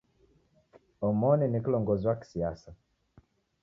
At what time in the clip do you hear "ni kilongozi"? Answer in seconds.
1.47-2.07